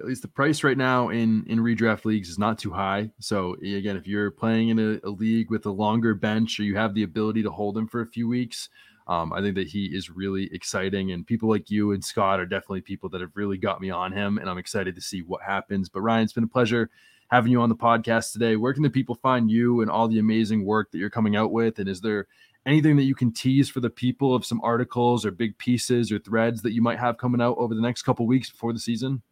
[0.00, 3.10] at least the price right now in in redraft leagues is not too high.
[3.20, 6.76] So again, if you're playing in a, a league with a longer bench or you
[6.76, 8.68] have the ability to hold him for a few weeks,
[9.06, 11.12] um, I think that he is really exciting.
[11.12, 14.12] And people like you and Scott are definitely people that have really got me on
[14.12, 15.88] him, and I'm excited to see what happens.
[15.88, 16.90] But Ryan, it's been a pleasure
[17.28, 18.56] having you on the podcast today.
[18.56, 21.52] Where can the people find you and all the amazing work that you're coming out
[21.52, 21.78] with?
[21.78, 22.26] And is there
[22.66, 26.18] anything that you can tease for the people of some articles or big pieces or
[26.18, 29.22] threads that you might have coming out over the next couple weeks before the season?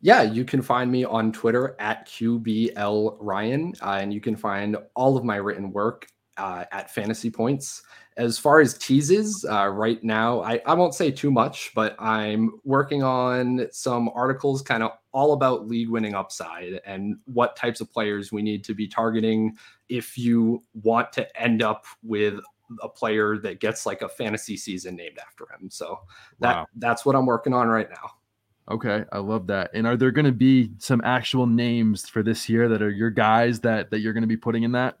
[0.00, 4.76] Yeah, you can find me on Twitter at QBL Ryan, uh, and you can find
[4.94, 7.82] all of my written work uh, at Fantasy Points.
[8.16, 12.52] As far as teases, uh, right now, I, I won't say too much, but I'm
[12.64, 17.92] working on some articles kind of all about league winning upside and what types of
[17.92, 19.56] players we need to be targeting
[19.88, 22.40] if you want to end up with
[22.82, 25.70] a player that gets like a fantasy season named after him.
[25.70, 26.00] So
[26.40, 26.66] that wow.
[26.76, 28.12] that's what I'm working on right now.
[28.68, 29.70] Okay, I love that.
[29.74, 33.10] And are there going to be some actual names for this year that are your
[33.10, 34.98] guys that that you're going to be putting in that?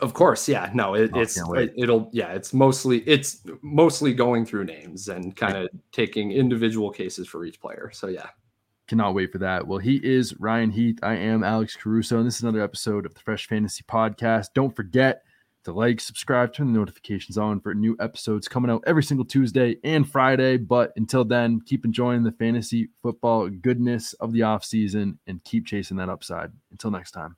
[0.00, 0.70] Of course, yeah.
[0.74, 2.32] No, it, oh, it's it, will yeah.
[2.32, 7.60] It's mostly it's mostly going through names and kind of taking individual cases for each
[7.60, 7.90] player.
[7.94, 8.26] So yeah,
[8.88, 9.66] cannot wait for that.
[9.66, 10.98] Well, he is Ryan Heath.
[11.02, 14.48] I am Alex Caruso, and this is another episode of the Fresh Fantasy Podcast.
[14.52, 15.22] Don't forget
[15.66, 19.76] to like, subscribe, turn the notifications on for new episodes coming out every single Tuesday
[19.84, 20.56] and Friday.
[20.56, 25.66] But until then, keep enjoying the fantasy football goodness of the off season and keep
[25.66, 26.50] chasing that upside.
[26.72, 27.36] Until next time.